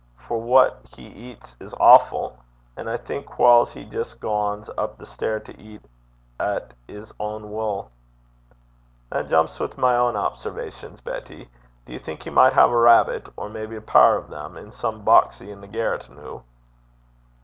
For 0.17 0.41
what 0.41 0.79
he 0.95 1.05
eats 1.05 1.55
is 1.59 1.75
awfu'. 1.75 2.33
An' 2.75 2.87
I 2.87 2.97
think 2.97 3.37
whiles 3.37 3.71
he 3.73 3.85
jist 3.85 4.19
gangs 4.19 4.67
up 4.75 4.97
the 4.97 5.05
stair 5.05 5.39
to 5.41 5.55
eat 5.61 5.83
at 6.39 6.73
's 6.89 7.13
ain 7.19 7.51
wull.' 7.51 7.91
'That 9.11 9.29
jumps 9.29 9.59
wi' 9.59 9.69
my 9.77 9.93
ain 10.09 10.15
observations, 10.15 11.01
Betty. 11.01 11.51
Do 11.85 11.93
ye 11.93 11.99
think 11.99 12.23
he 12.23 12.31
micht 12.31 12.55
hae 12.55 12.63
a 12.63 12.67
rabbit, 12.75 13.29
or 13.37 13.47
maybe 13.47 13.75
a 13.75 13.81
pair 13.81 14.17
o' 14.17 14.21
them, 14.21 14.57
in 14.57 14.71
some 14.71 15.05
boxie 15.05 15.55
i' 15.55 15.61
the 15.61 15.67
garret, 15.67 16.09
noo?' 16.09 16.41